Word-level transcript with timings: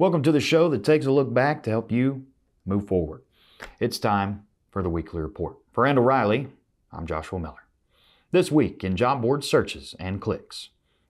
Welcome 0.00 0.22
to 0.22 0.30
the 0.30 0.38
show 0.38 0.68
that 0.68 0.84
takes 0.84 1.06
a 1.06 1.10
look 1.10 1.34
back 1.34 1.64
to 1.64 1.70
help 1.70 1.90
you 1.90 2.24
move 2.64 2.86
forward. 2.86 3.22
It's 3.80 3.98
time 3.98 4.44
for 4.70 4.80
the 4.80 4.88
weekly 4.88 5.20
report. 5.20 5.56
For 5.72 5.82
Randall 5.82 6.04
Reilly, 6.04 6.46
I'm 6.92 7.04
Joshua 7.04 7.40
Miller. 7.40 7.66
This 8.30 8.52
week 8.52 8.84
in 8.84 8.94
job 8.94 9.20
board 9.20 9.42
searches 9.42 9.96
and 9.98 10.20
clicks, 10.20 10.68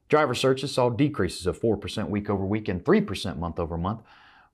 driver 0.08 0.34
searches 0.34 0.72
saw 0.72 0.88
decreases 0.88 1.44
of 1.46 1.60
4% 1.60 2.08
week 2.08 2.30
over 2.30 2.46
week 2.46 2.66
and 2.66 2.82
3% 2.82 3.36
month 3.36 3.60
over 3.60 3.76
month, 3.76 4.00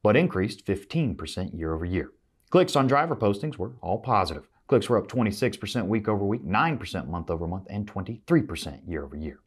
but 0.02 0.16
increased 0.16 0.66
15% 0.66 1.56
year 1.56 1.72
over 1.72 1.84
year. 1.84 2.10
Clicks 2.50 2.74
on 2.74 2.88
driver 2.88 3.14
postings 3.14 3.56
were 3.56 3.74
all 3.82 4.00
positive. 4.00 4.48
Clicks 4.66 4.88
were 4.88 4.98
up 4.98 5.06
26% 5.06 5.86
week 5.86 6.08
over 6.08 6.24
week, 6.24 6.44
9% 6.44 7.06
month 7.06 7.30
over 7.30 7.46
month, 7.46 7.68
and 7.70 7.86
23% 7.86 8.80
year 8.88 9.04
over 9.04 9.14
year. 9.14 9.38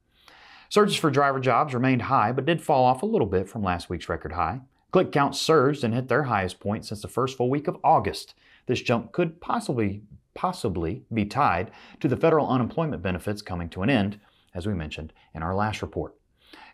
Searches 0.69 0.95
for 0.95 1.11
driver 1.11 1.41
jobs 1.41 1.73
remained 1.73 2.03
high, 2.03 2.31
but 2.31 2.45
did 2.45 2.61
fall 2.61 2.85
off 2.85 3.03
a 3.03 3.05
little 3.05 3.27
bit 3.27 3.49
from 3.49 3.63
last 3.63 3.89
week's 3.89 4.07
record 4.07 4.31
high. 4.31 4.61
Click 4.91 5.11
counts 5.11 5.39
surged 5.39 5.83
and 5.83 5.93
hit 5.93 6.07
their 6.07 6.23
highest 6.23 6.59
point 6.59 6.85
since 6.85 7.01
the 7.01 7.07
first 7.07 7.37
full 7.37 7.49
week 7.49 7.67
of 7.67 7.77
August. 7.83 8.33
This 8.67 8.81
jump 8.81 9.11
could 9.11 9.41
possibly 9.41 10.01
possibly 10.33 11.03
be 11.11 11.25
tied 11.25 11.71
to 11.99 12.07
the 12.07 12.15
federal 12.15 12.47
unemployment 12.47 13.01
benefits 13.01 13.41
coming 13.41 13.67
to 13.67 13.81
an 13.81 13.89
end, 13.89 14.19
as 14.53 14.67
we 14.67 14.73
mentioned 14.73 15.11
in 15.33 15.41
our 15.41 15.55
last 15.55 15.81
report. 15.81 16.15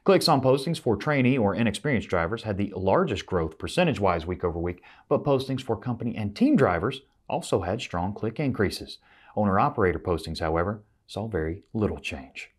Clicks 0.04 0.27
on 0.27 0.41
postings 0.41 0.80
for 0.80 0.98
trainee 0.98 1.38
or 1.38 1.55
inexperienced 1.55 2.09
drivers 2.09 2.44
had 2.44 2.57
the 2.57 2.73
largest 2.76 3.26
growth 3.26 3.57
percentage 3.57 4.02
wise 4.02 4.26
week 4.26 4.43
over 4.43 4.59
week, 4.59 4.84
but 5.07 5.23
postings 5.23 5.62
for 5.62 5.77
company 5.77 6.13
and 6.18 6.35
team 6.35 6.57
drivers 6.57 7.02
also 7.30 7.62
had 7.62 7.80
strong 7.80 8.13
click 8.13 8.38
increases. 8.38 8.98
Owner 9.38 9.59
operator 9.59 9.99
postings, 9.99 10.41
however, 10.41 10.84
saw 11.07 11.27
very 11.27 11.63
little 11.73 11.99
change. 11.99 12.52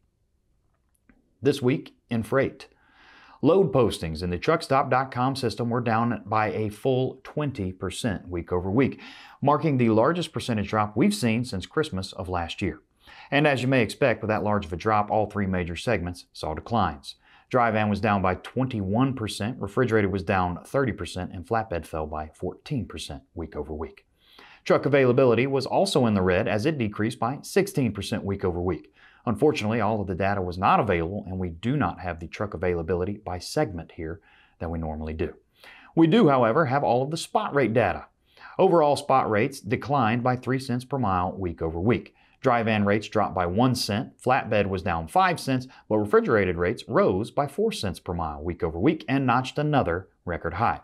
This 1.43 1.61
week 1.61 1.95
in 2.09 2.23
freight, 2.23 2.69
Load 3.45 3.75
postings 3.75 4.23
in 4.23 4.31
the 4.31 4.39
truckstop.com 4.39 5.37
system 5.37 5.69
were 5.69 5.83
down 5.83 6.23
by 6.25 6.51
a 6.53 6.71
full 6.71 7.21
20% 7.25 8.27
week 8.27 8.51
over 8.51 8.71
week, 8.71 8.99
marking 9.43 9.77
the 9.77 9.91
largest 9.91 10.33
percentage 10.33 10.71
drop 10.71 10.97
we've 10.97 11.15
seen 11.15 11.45
since 11.45 11.67
Christmas 11.67 12.15
of 12.15 12.31
last 12.31 12.63
year. 12.63 12.81
And 13.31 13.47
as 13.47 13.61
you 13.61 13.69
may 13.69 13.83
expect, 13.83 14.23
with 14.23 14.31
that 14.31 14.45
large 14.45 14.65
of 14.65 14.73
a 14.73 14.77
drop, 14.77 15.11
all 15.11 15.29
three 15.29 15.45
major 15.45 15.77
segments 15.77 16.25
saw 16.33 16.55
declines. 16.55 17.17
Dry 17.51 17.71
van 17.71 17.91
was 17.91 18.01
down 18.01 18.23
by 18.23 18.37
21%, 18.37 19.57
refrigerated 19.59 20.11
was 20.11 20.23
down 20.23 20.57
30%, 20.65 21.35
and 21.35 21.47
flatbed 21.47 21.85
fell 21.85 22.07
by 22.07 22.31
14% 22.41 23.21
week 23.35 23.55
over 23.55 23.75
week. 23.75 24.07
Truck 24.65 24.87
availability 24.87 25.47
was 25.47 25.67
also 25.67 26.07
in 26.07 26.15
the 26.15 26.23
red 26.23 26.49
as 26.49 26.65
it 26.65 26.79
decreased 26.79 27.19
by 27.19 27.37
16% 27.37 28.25
week 28.25 28.43
over 28.43 28.63
week. 28.63 28.94
Unfortunately, 29.27 29.81
all 29.81 30.01
of 30.01 30.07
the 30.07 30.15
data 30.15 30.43
was 30.43 30.59
not 30.59 30.81
available, 30.81 31.25
and 31.27 31.39
we 31.39 31.49
do 31.49 31.77
not 31.77 32.01
have 32.01 32.21
the 32.21 32.27
truck 32.27 32.55
availability 32.55 33.19
by 33.25 33.39
segment 33.39 33.93
here 33.93 34.21
that 34.59 34.71
we 34.71 34.79
normally 34.79 35.15
do. 35.15 35.35
We 35.97 36.07
do, 36.07 36.29
however, 36.29 36.67
have 36.67 36.85
all 36.85 37.03
of 37.03 37.11
the 37.11 37.17
spot 37.17 37.55
rate 37.55 37.73
data. 37.73 38.07
Overall 38.59 38.97
spot 38.97 39.31
rates 39.31 39.61
declined 39.61 40.23
by 40.23 40.37
3 40.37 40.59
cents 40.59 40.85
per 40.85 40.99
mile 40.99 41.33
week 41.33 41.63
over 41.63 41.81
week. 41.81 42.15
Dry 42.41 42.63
van 42.63 42.85
rates 42.85 43.09
dropped 43.09 43.35
by 43.35 43.47
1 43.47 43.75
cent, 43.75 44.21
flatbed 44.21 44.69
was 44.69 44.83
down 44.83 45.09
5 45.09 45.41
cents, 45.41 45.67
but 45.89 45.99
refrigerated 45.99 46.57
rates 46.57 46.85
rose 46.87 47.31
by 47.31 47.47
4 47.47 47.73
cents 47.73 47.99
per 47.99 48.13
mile 48.13 48.43
week 48.43 48.63
over 48.63 48.79
week 48.79 49.05
and 49.09 49.27
notched 49.27 49.59
another 49.59 50.09
record 50.25 50.55
high. 50.55 50.81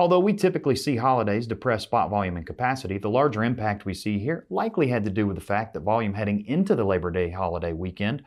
Although 0.00 0.20
we 0.20 0.32
typically 0.32 0.76
see 0.76 0.96
holidays 0.96 1.46
depress 1.46 1.82
spot 1.82 2.08
volume 2.08 2.38
and 2.38 2.46
capacity, 2.46 2.96
the 2.96 3.10
larger 3.10 3.44
impact 3.44 3.84
we 3.84 3.92
see 3.92 4.18
here 4.18 4.46
likely 4.48 4.88
had 4.88 5.04
to 5.04 5.10
do 5.10 5.26
with 5.26 5.36
the 5.36 5.42
fact 5.42 5.74
that 5.74 5.80
volume 5.80 6.14
heading 6.14 6.46
into 6.46 6.74
the 6.74 6.84
Labor 6.84 7.10
Day 7.10 7.28
holiday 7.28 7.74
weekend 7.74 8.24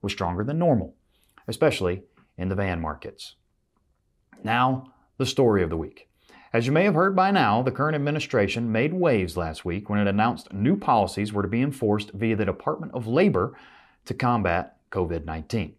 was 0.00 0.12
stronger 0.12 0.44
than 0.44 0.60
normal, 0.60 0.94
especially 1.48 2.04
in 2.36 2.48
the 2.48 2.54
van 2.54 2.80
markets. 2.80 3.34
Now, 4.44 4.92
the 5.16 5.26
story 5.26 5.64
of 5.64 5.70
the 5.70 5.76
week. 5.76 6.08
As 6.52 6.66
you 6.66 6.72
may 6.72 6.84
have 6.84 6.94
heard 6.94 7.16
by 7.16 7.32
now, 7.32 7.62
the 7.62 7.72
current 7.72 7.96
administration 7.96 8.70
made 8.70 8.94
waves 8.94 9.36
last 9.36 9.64
week 9.64 9.90
when 9.90 9.98
it 9.98 10.06
announced 10.06 10.52
new 10.52 10.76
policies 10.76 11.32
were 11.32 11.42
to 11.42 11.48
be 11.48 11.62
enforced 11.62 12.12
via 12.12 12.36
the 12.36 12.44
Department 12.44 12.94
of 12.94 13.08
Labor 13.08 13.58
to 14.04 14.14
combat 14.14 14.76
COVID 14.92 15.24
19. 15.24 15.74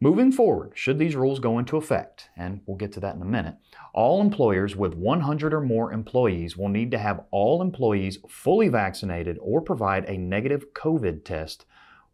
Moving 0.00 0.30
forward, 0.30 0.74
should 0.76 1.00
these 1.00 1.16
rules 1.16 1.40
go 1.40 1.58
into 1.58 1.76
effect, 1.76 2.30
and 2.36 2.60
we'll 2.66 2.76
get 2.76 2.92
to 2.92 3.00
that 3.00 3.16
in 3.16 3.22
a 3.22 3.24
minute, 3.24 3.56
all 3.92 4.20
employers 4.20 4.76
with 4.76 4.94
100 4.94 5.52
or 5.52 5.60
more 5.60 5.92
employees 5.92 6.56
will 6.56 6.68
need 6.68 6.92
to 6.92 6.98
have 6.98 7.24
all 7.32 7.60
employees 7.60 8.18
fully 8.28 8.68
vaccinated 8.68 9.36
or 9.40 9.60
provide 9.60 10.04
a 10.04 10.16
negative 10.16 10.72
COVID 10.72 11.24
test 11.24 11.64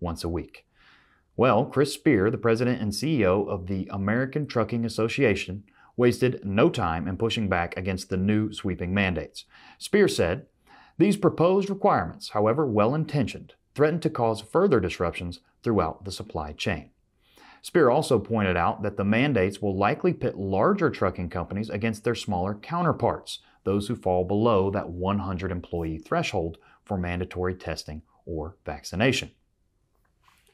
once 0.01 0.25
a 0.25 0.31
week. 0.31 0.67
Well, 1.37 1.67
Chris 1.67 1.93
Spear, 1.93 2.31
the 2.31 2.39
president 2.39 2.81
and 2.81 2.91
CEO 2.91 3.47
of 3.47 3.67
the 3.67 3.87
American 3.93 4.47
Trucking 4.47 4.87
Association, 4.87 5.65
wasted 5.95 6.43
no 6.43 6.71
time 6.71 7.07
in 7.07 7.19
pushing 7.19 7.51
back 7.51 7.77
against 7.77 8.09
the 8.09 8.17
new 8.17 8.51
sweeping 8.51 8.95
mandates. 8.95 9.45
Spear 9.77 10.09
said, 10.09 10.47
These 10.97 11.19
proposed 11.19 11.69
requirements, 11.69 12.31
however 12.31 12.67
well 12.67 12.95
intentioned, 12.95 13.53
threaten 13.75 14.01
to 14.01 14.09
cause 14.09 14.41
further 14.41 14.81
disruptions 14.81 15.41
throughout 15.63 16.07
the 16.07 16.13
supply 16.13 16.53
chain. 16.53 16.91
Spear 17.65 17.89
also 17.89 18.19
pointed 18.19 18.59
out 18.59 18.83
that 18.83 18.99
the 18.99 19.07
mandates 19.07 19.63
will 19.63 19.75
likely 19.75 20.13
pit 20.13 20.37
larger 20.37 20.91
trucking 20.91 21.31
companies 21.31 21.71
against 21.71 22.05
their 22.05 22.15
smaller 22.15 22.57
counterparts, 22.57 23.39
those 23.65 23.89
who 23.89 23.97
fall 23.97 24.23
below 24.23 24.71
that 24.71 24.91
100 24.91 25.51
employee 25.51 25.97
threshold 25.97 26.59
for 26.85 26.99
mandatory 26.99 27.55
testing 27.55 28.03
or 28.27 28.59
vaccination. 28.67 29.31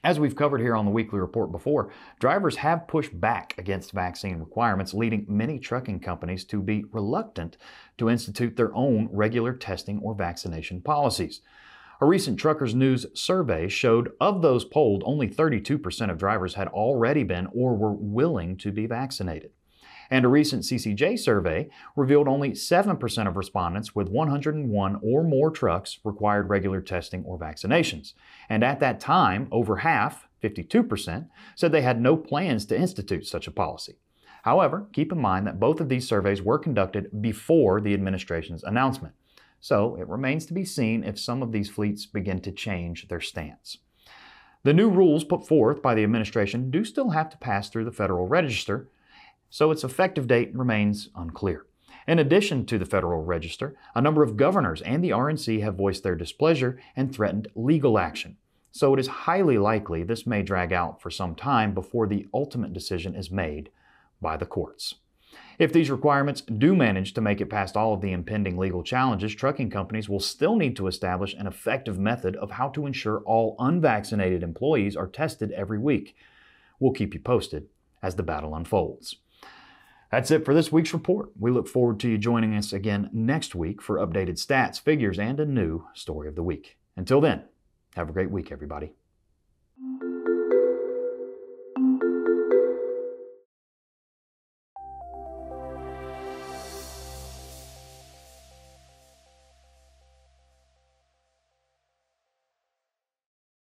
As 0.04 0.20
we've 0.20 0.36
covered 0.36 0.60
here 0.60 0.76
on 0.76 0.84
the 0.84 0.92
weekly 0.92 1.18
report 1.18 1.50
before, 1.50 1.92
drivers 2.20 2.54
have 2.58 2.86
pushed 2.86 3.20
back 3.20 3.58
against 3.58 3.90
vaccine 3.90 4.38
requirements, 4.38 4.94
leading 4.94 5.26
many 5.28 5.58
trucking 5.58 5.98
companies 5.98 6.44
to 6.44 6.62
be 6.62 6.84
reluctant 6.92 7.56
to 7.98 8.08
institute 8.08 8.54
their 8.56 8.72
own 8.72 9.08
regular 9.10 9.52
testing 9.52 9.98
or 9.98 10.14
vaccination 10.14 10.80
policies. 10.80 11.40
A 12.02 12.06
recent 12.06 12.38
Truckers 12.38 12.74
News 12.74 13.04
survey 13.12 13.68
showed 13.68 14.12
of 14.22 14.40
those 14.40 14.64
polled, 14.64 15.02
only 15.04 15.28
32% 15.28 16.10
of 16.10 16.16
drivers 16.16 16.54
had 16.54 16.68
already 16.68 17.24
been 17.24 17.46
or 17.52 17.76
were 17.76 17.92
willing 17.92 18.56
to 18.56 18.72
be 18.72 18.86
vaccinated. 18.86 19.50
And 20.08 20.24
a 20.24 20.28
recent 20.28 20.62
CCJ 20.62 21.18
survey 21.18 21.68
revealed 21.94 22.26
only 22.26 22.52
7% 22.52 23.28
of 23.28 23.36
respondents 23.36 23.94
with 23.94 24.08
101 24.08 25.00
or 25.02 25.22
more 25.22 25.50
trucks 25.50 25.98
required 26.02 26.48
regular 26.48 26.80
testing 26.80 27.22
or 27.24 27.38
vaccinations. 27.38 28.14
And 28.48 28.64
at 28.64 28.80
that 28.80 28.98
time, 28.98 29.46
over 29.52 29.76
half, 29.76 30.26
52%, 30.42 31.28
said 31.54 31.70
they 31.70 31.82
had 31.82 32.00
no 32.00 32.16
plans 32.16 32.64
to 32.66 32.78
institute 32.80 33.26
such 33.26 33.46
a 33.46 33.52
policy. 33.52 33.98
However, 34.44 34.86
keep 34.94 35.12
in 35.12 35.20
mind 35.20 35.46
that 35.46 35.60
both 35.60 35.82
of 35.82 35.90
these 35.90 36.08
surveys 36.08 36.40
were 36.40 36.58
conducted 36.58 37.20
before 37.20 37.78
the 37.82 37.92
administration's 37.92 38.64
announcement. 38.64 39.14
So 39.60 39.96
it 39.96 40.08
remains 40.08 40.46
to 40.46 40.54
be 40.54 40.64
seen 40.64 41.04
if 41.04 41.18
some 41.18 41.42
of 41.42 41.52
these 41.52 41.68
fleets 41.68 42.06
begin 42.06 42.40
to 42.42 42.52
change 42.52 43.08
their 43.08 43.20
stance. 43.20 43.78
The 44.62 44.74
new 44.74 44.90
rules 44.90 45.24
put 45.24 45.46
forth 45.46 45.80
by 45.82 45.94
the 45.94 46.04
administration 46.04 46.70
do 46.70 46.84
still 46.84 47.10
have 47.10 47.30
to 47.30 47.38
pass 47.38 47.68
through 47.68 47.84
the 47.84 47.92
Federal 47.92 48.26
Register, 48.26 48.88
so 49.48 49.70
its 49.70 49.84
effective 49.84 50.26
date 50.26 50.54
remains 50.54 51.08
unclear. 51.14 51.66
In 52.06 52.18
addition 52.18 52.66
to 52.66 52.78
the 52.78 52.86
Federal 52.86 53.22
Register, 53.22 53.76
a 53.94 54.02
number 54.02 54.22
of 54.22 54.36
governors 54.36 54.82
and 54.82 55.02
the 55.02 55.10
RNC 55.10 55.62
have 55.62 55.76
voiced 55.76 56.02
their 56.02 56.14
displeasure 56.14 56.80
and 56.96 57.14
threatened 57.14 57.48
legal 57.54 57.98
action. 57.98 58.36
So 58.72 58.94
it 58.94 59.00
is 59.00 59.08
highly 59.08 59.58
likely 59.58 60.02
this 60.02 60.26
may 60.26 60.42
drag 60.42 60.72
out 60.72 61.02
for 61.02 61.10
some 61.10 61.34
time 61.34 61.74
before 61.74 62.06
the 62.06 62.26
ultimate 62.32 62.72
decision 62.72 63.14
is 63.14 63.30
made 63.30 63.70
by 64.20 64.36
the 64.36 64.46
courts. 64.46 64.96
If 65.58 65.72
these 65.72 65.90
requirements 65.90 66.40
do 66.40 66.74
manage 66.74 67.12
to 67.14 67.20
make 67.20 67.40
it 67.40 67.50
past 67.50 67.76
all 67.76 67.92
of 67.92 68.00
the 68.00 68.12
impending 68.12 68.56
legal 68.56 68.82
challenges, 68.82 69.34
trucking 69.34 69.70
companies 69.70 70.08
will 70.08 70.20
still 70.20 70.56
need 70.56 70.74
to 70.76 70.86
establish 70.86 71.34
an 71.34 71.46
effective 71.46 71.98
method 71.98 72.36
of 72.36 72.52
how 72.52 72.68
to 72.70 72.86
ensure 72.86 73.20
all 73.20 73.56
unvaccinated 73.58 74.42
employees 74.42 74.96
are 74.96 75.06
tested 75.06 75.52
every 75.52 75.78
week. 75.78 76.16
We'll 76.78 76.92
keep 76.92 77.12
you 77.12 77.20
posted 77.20 77.68
as 78.02 78.14
the 78.14 78.22
battle 78.22 78.54
unfolds. 78.54 79.16
That's 80.10 80.30
it 80.30 80.44
for 80.44 80.54
this 80.54 80.72
week's 80.72 80.92
report. 80.92 81.30
We 81.38 81.50
look 81.50 81.68
forward 81.68 82.00
to 82.00 82.08
you 82.08 82.18
joining 82.18 82.56
us 82.56 82.72
again 82.72 83.10
next 83.12 83.54
week 83.54 83.80
for 83.80 83.98
updated 83.98 84.44
stats, 84.44 84.80
figures, 84.80 85.18
and 85.18 85.38
a 85.38 85.46
new 85.46 85.86
story 85.94 86.26
of 86.26 86.34
the 86.34 86.42
week. 86.42 86.78
Until 86.96 87.20
then, 87.20 87.44
have 87.94 88.08
a 88.08 88.12
great 88.12 88.30
week, 88.30 88.50
everybody. 88.50 88.94